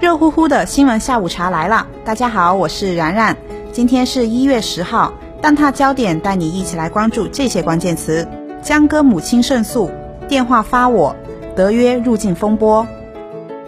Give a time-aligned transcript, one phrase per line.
[0.00, 3.36] 热乎乎的新闻下午茶来了，大家好，我是然然。
[3.70, 8.26] 今天是一月十号，蛋挞焦点带你一起来关注这些关键词：
[8.62, 9.90] 江歌母亲胜诉，
[10.26, 11.14] 电话发我，
[11.54, 12.86] 德约入境风波。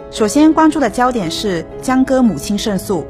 [0.09, 3.05] 首先关注的焦点是江歌母亲胜诉。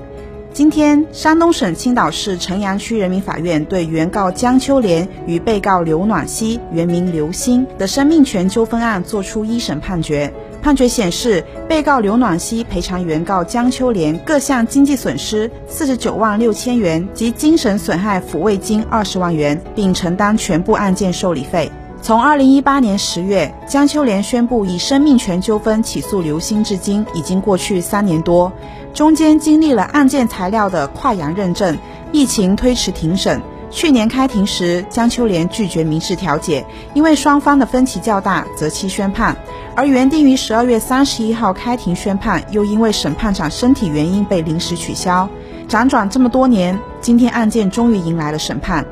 [0.52, 10.32] 今天，山东省青岛市城阳区人民法院对原告江秋莲与被告刘暖希（原名刘星）的生命权纠纷案作出一审判决。
[10.64, 21.70] 判决显示，被告刘暖希赔偿原告江秋莲各项经济损失四十九万六千元及精神损害抚慰金二十万元，并承担全部案件受理费。
[22.02, 28.50] 从二零一八年十月，江秋莲宣布以生命权纠纷起诉刘星，至今已经过去三年多。
[28.94, 31.78] 中间经历了案件材料的跨洋认证、
[32.14, 33.42] 疫情推迟庭审。
[33.74, 36.64] 去年开庭时，江秋莲拒绝民事调解，
[36.94, 39.36] 因为双方的分歧较大，择期宣判。
[39.76, 45.28] 而原定于十二月三十一号开庭宣判，又因为审判长身体原因被临时取消。
[45.68, 48.86] 辗转这么多年，今天案件终于迎来了审判。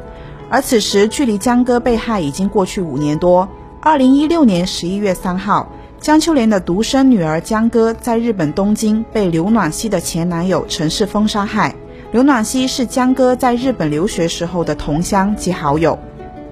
[0.50, 3.48] 而此时，距离江歌被害已经过去五年多。
[3.82, 5.72] 二零一六年十一月三号。
[6.00, 11.76] 江秋莲的独生女儿江歌在日本东京被刘暖希的前男友陈世峰杀害。
[12.12, 15.98] 刘暖希是江歌在日本留学时候的同乡及好友。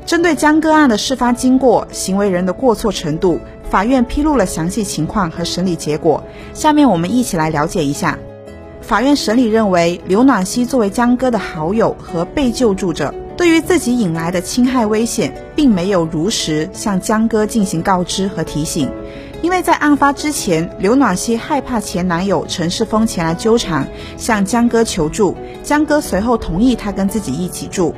[0.06, 6.24] 针对江歌案的事发经过、行为人的过错程度，法院披露了详细情况和审理结果。
[6.54, 8.18] 下面我们一起来了解一下。
[8.80, 18.90] 法院审理认为，刘暖希作为江歌的好友和被救助者，对于自己引来的侵害危险，并没有如实向江歌进行告知和提醒。
[19.42, 23.88] 因为在案发之前，刘暖希害怕前男友陈世峰前来纠缠，
[24.18, 25.36] 向江歌求助。
[25.64, 27.96] 江歌随后同意他跟自己一起住。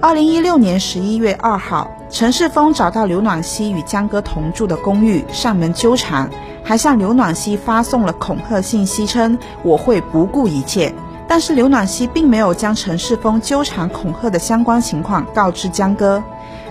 [0.00, 6.30] 二零一六年十一月二号，陈世峰找到刘暖希与江歌同住的公寓，上门纠缠，
[6.62, 10.94] 还向刘暖希发送了恐吓信息，称我会不顾一切。
[11.26, 16.22] 但是刘暖希并没有将陈世峰纠缠恐吓的相关情况告知江歌。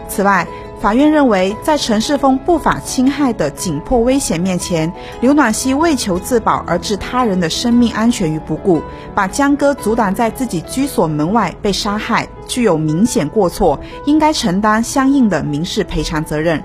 [0.07, 0.47] 此外，
[0.79, 8.81] 法院认为，在陈世峰不法侵害的紧迫危险面前，刘暖希为求自保而置他人的生命安全于不顾，
[9.15, 16.63] 把江哥阻挡在自己居所门外被杀害，具有明显过错，应该承担相应的民事赔偿责任。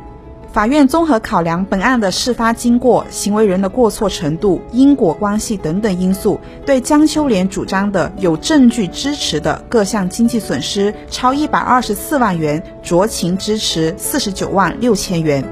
[0.52, 15.44] 法院综合考量本案的事发经过、行为人的过错程度、因果关系等等因素，对江秋莲主张的有证据支持的各项经济损失超一百二十四万元，酌情支持四十九万六千元。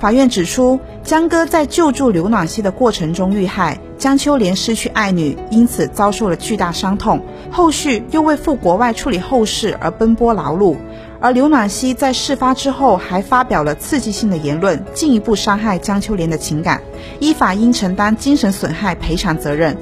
[0.00, 10.74] 法院指出，江歌在救助刘暖希的过程中遇害，江秋莲失去爱女，因此遭受了巨大伤痛，后续又为赴国外处理后事而奔波劳碌。
[11.22, 16.82] 而刘暖希在事发之后还发表了刺激性的言论，进一步伤害江秋莲的情感，
[17.20, 19.76] 依法应承担精神损害赔偿责任。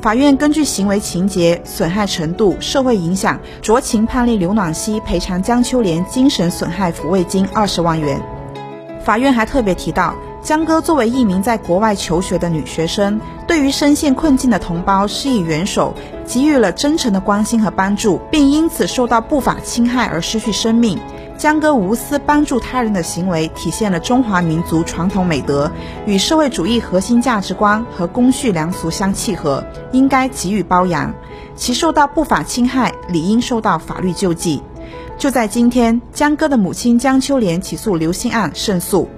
[0.00, 8.22] 法院根据行为情节、损害程度、社会影响，酌情判令刘暖希赔偿江秋莲精神损害抚慰金二十万元。
[9.02, 10.14] 法院还特别提到。
[10.44, 13.18] 江歌作为一名在国外求学的女学生，
[13.48, 15.94] 对于深陷困境的同胞施以援手，
[16.26, 20.98] 给予了真诚的关心和帮助，并因此受到不法侵害而失去生命。
[21.38, 25.72] 江歌无私帮助他人的行为，体现了中华民族传统美德，
[26.04, 31.10] 与社会主义核心价值观和公序良俗相契合，应该给予褒扬。
[31.56, 34.62] 其受到不法侵害，理应受到法律救济。
[35.16, 39.08] 就在今天，江歌的母亲江秋莲起诉刘星案胜诉。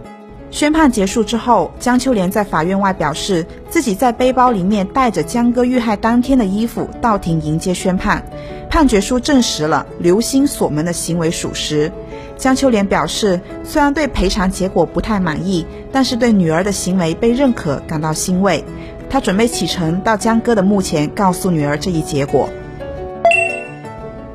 [0.50, 8.24] 宣判结束之后，江秋莲在法院外表示，自己在背包里面带着江歌遇害当天的衣服到庭迎接宣判。
[8.70, 11.90] 判决书证实了刘星锁门的行为属实。
[12.36, 18.64] 江秋莲表示，虽然对赔偿结果不太满意，但是对女儿的行为被认可感到欣慰。
[19.10, 22.48] 她准备启程到江歌的墓前，告诉女儿这一结果。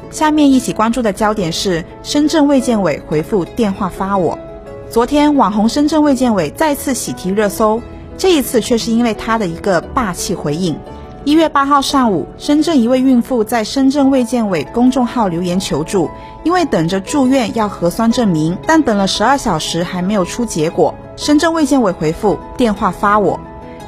[0.10, 4.38] 下面一起关注的焦点是深圳卫健委回复电话发我。
[4.92, 7.82] 昨天，网红深圳卫健委再次喜提热搜，
[8.18, 10.78] 这一次却是因为他的一个霸气回应。
[11.24, 16.10] 一月八号上午，深圳一位孕妇在深圳卫健委公众号留言求助，
[16.44, 20.94] 因为等着住院要核酸证明，但等了十二小时还没有出结果。
[21.16, 23.40] 深圳卫健委回复电话发我。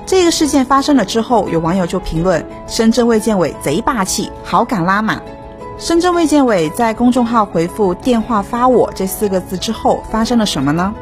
[0.05, 5.21] 这个事件发生了之后，有网友就评论：深圳卫健委贼霸气，好感拉满。
[5.77, 10.93] 深圳卫健委在公众号回复“电话发我”这四个字之后，发生了什么呢？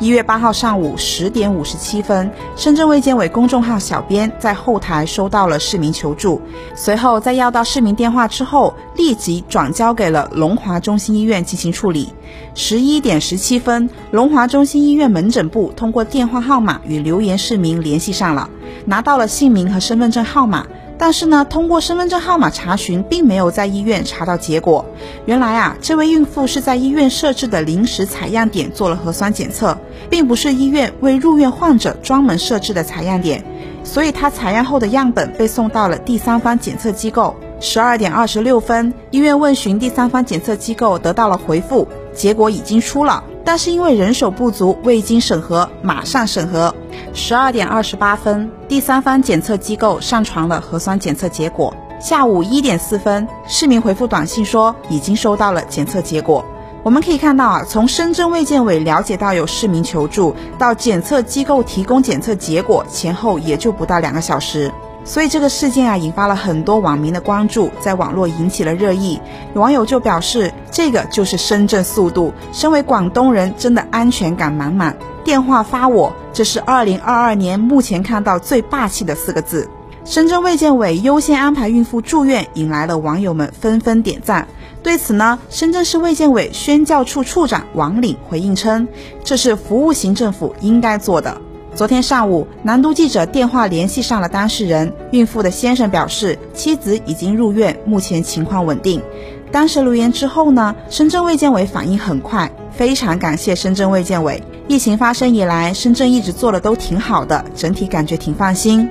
[0.00, 6.40] 一月八号上午十点五十七分，深圳卫健委公众号小编在后台收到了市民求助，
[6.74, 12.08] 随后在要到市民电话之后，立即转交给了龙华中心医院进行处理。
[12.54, 18.48] 十一点十七分，龙华中心医院门诊部通过电话号码与留言市民联系上了，
[18.86, 20.66] 拿到了姓名和身份证号码。
[20.96, 24.84] 但是呢，通过身份证号码查询，并没有在医院查到结果。
[25.26, 29.76] 原来啊，这位孕妇是在医院设置的临时采样点做了核酸检测，
[30.08, 33.44] 并不是医院为入院患者专门设置的采样点，
[33.82, 37.34] 所以她采样后的样本被送到了第三方检测机构。
[37.60, 43.24] 十二点二十六分，医院问询第三方检测机构，得到了回复，结果已经出了。
[43.44, 46.74] 但是因为人手不足，未经审核，马上审核。
[47.12, 51.74] 十二点二十八分，第三方检测机构上传了核酸检测结果。
[52.00, 56.44] 下午一点四分，市民回复短信说已经收到了检测结果。
[56.82, 64.70] 我们可以看到啊，从深圳卫健委了解到有市民求助，到检测机构提供检测结果，前后也就不到两个小时。
[65.04, 69.20] 所以这个事件啊，引发了很多网民的关注，在网络引起了热议。
[69.54, 72.32] 有网友就表示，这个就是深圳速度。
[72.52, 74.96] 身为广东人，真的安全感满满。
[75.22, 79.68] 电话发我，这是二零二二年目前看到最霸气的四个字。
[80.06, 84.48] 深圳卫健委优先安排孕妇住院，引来了网友们纷纷点赞。
[84.82, 88.88] 对此呢，深圳市卫健委宣教处处长王岭回应称，
[89.22, 91.40] 这是服务型政府应该做的。
[91.74, 99.02] 昨天上午，南都记者电话联系上了当事人，孕妇的先生表示，妻子已经入院，目前情况稳定。
[99.50, 104.40] 当时留言之后呢，深圳卫健委反应很快，非常感谢深圳卫健委。
[104.68, 108.88] 疫情发生以来，深圳一直做的都挺好的，整体感觉挺放心。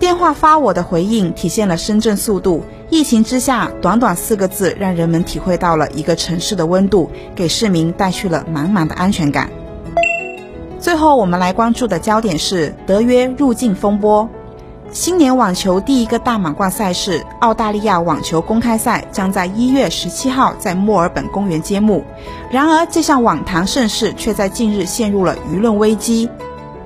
[0.00, 2.64] 电话发我的回应体现了深圳速度。
[2.90, 9.48] 疫情之下，短短四个字，让人们体会到了一个城市的温度，给市民带去了满满的安全感。
[10.84, 14.28] 最后，我们来关注的焦点是德约入境风波。
[14.92, 22.04] 新年网球第一个大满贯赛事——澳大利亚网球公开赛，将在一月十七号在墨尔本公园揭幕。
[22.50, 26.28] 然而，这项网坛盛事却在近日陷入了舆论危机，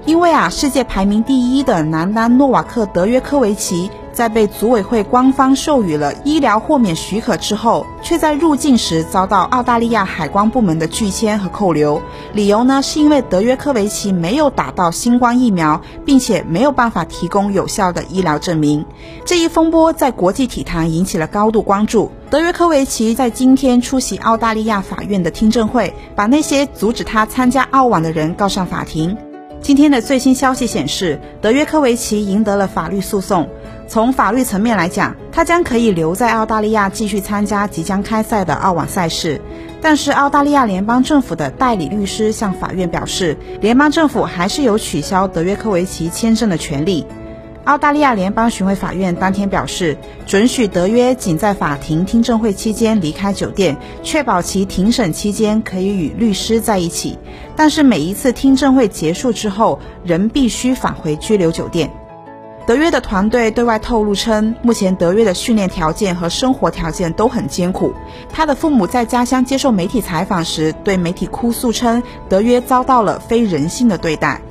[0.04, 3.90] 因为啊，世界排名第一的男单诺瓦克·德约科维奇。
[4.18, 12.02] 在被组委会官方授予了医疗豁免许可之后，却在入境时遭到澳大利亚海关部门的拒签和扣留。
[12.32, 18.84] 理由呢，是因为德约科维奇没有打到新冠疫苗，并且没有办法提供有效的医疗证明。
[19.24, 22.10] 这一风波在国际体坛引起了高度关注。
[22.28, 29.16] 德约科维奇在今天出席澳大利亚法院的听证会，把那些阻止他参加澳网的人告上法庭。
[29.60, 33.48] 今天的最新消息显示，德约科维奇赢得了法律诉讼。
[33.88, 39.40] 从法律层面来讲，他将可以留在澳大利亚继续参加即将开赛的澳网赛事。
[39.80, 47.06] 但是，澳大利亚联邦政府的代理律师向法院表示，联邦政府还是有取消德约科维奇签证的权利。
[47.64, 49.96] 澳大利亚联邦巡回法院当天表示，
[50.26, 57.18] 准许德约仅在法庭听证会期间离开酒店，确保其庭审期间可以与律师在一起。
[57.56, 61.90] 但是，每一次听证会结束之后，仍必须返回拘留酒店。
[62.68, 67.94] 德约的团队对外透露称，目前德约的训练条件和生活条件都很艰苦。
[68.30, 74.42] 他的父母在家乡接受媒体采访时，对媒体哭诉称，德约遭到了非人性的对待。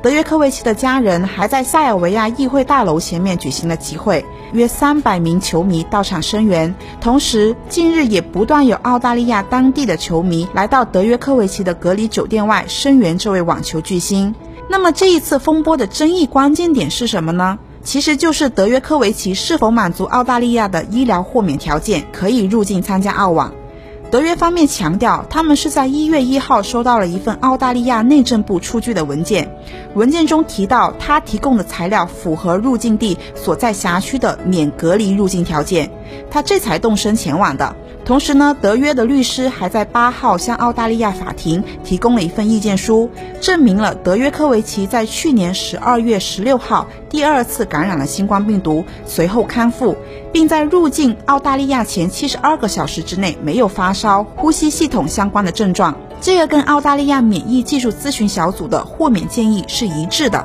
[0.00, 6.72] 德约科维奇的家人还在塞尔维亚议会大楼前面举行了集会，约三百名球迷到场声援。
[7.00, 14.32] 同时，近日也不断有澳大利亚当地的球迷来到德约科维奇的隔离酒店外声援这位网球巨星。
[14.68, 17.58] 那么这一次风波的争议关键点是什么呢？
[17.82, 23.52] 其实就是德约科维奇是否满足澳大利亚的医疗豁免条件，可以入境参加澳网。
[24.10, 29.54] 德约方面强调，他们是在一月一号收到了一份澳大利亚内政部出具的文件，
[29.94, 35.90] 文件中提到他提供的材料符合入境地所在辖区的免隔离入境条件，
[36.30, 37.74] 他这才动身前往的。
[38.04, 43.08] 同时呢，德约的律师还在八号向澳大利亚法庭提供了一份意见书，
[43.40, 49.96] 证明了德约科维奇在去年十二月十六号第二次感染了新冠病毒，随后康复，
[50.34, 55.96] 并在入境澳大利亚前七十二个小时之内没有发烧、呼吸系统相关的症状。
[56.20, 60.44] 这个跟澳大利亚免疫技术咨询小组的豁免建议是一致的。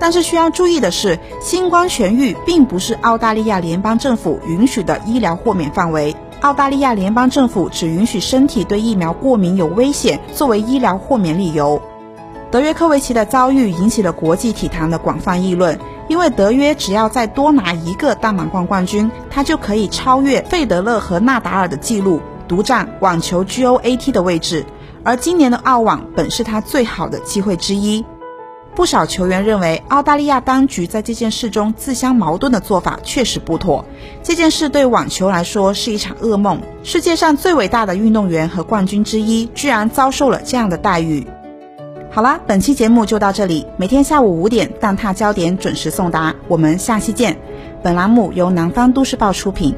[0.00, 6.14] 但是需要注意的是，新冠痊愈并不是澳大利亚联邦政府允许的医疗豁免范围。
[6.44, 11.80] 澳大利亚联邦政府只允许身体对疫苗过敏有危险作为医疗豁免理由。
[12.50, 24.66] 德约科维奇的遭遇引起了国际体坛的广泛议论，因为德约只要再多拿一个大满贯冠军，他就可以超越费德勒和纳达尔的纪录，独占网球 GOAT 的位置。
[25.02, 28.04] 而今年的澳网本是他最好的机会之一。
[28.74, 33.84] 不少球员认为，澳大利亚当局在这件事中自相矛盾的做法确实不妥。
[34.22, 36.60] 这件事对网球来说是一场噩梦。
[36.82, 41.26] 世界上最伟大的运动员和冠军之一，居然遭受了这样的待遇。
[42.10, 43.66] 好啦，本期节目就到这里。
[43.76, 46.34] 每天下午五点，蛋挞焦点准时送达。
[46.48, 47.36] 我们下期见。
[47.82, 49.74] 本栏目由南方都市报出品。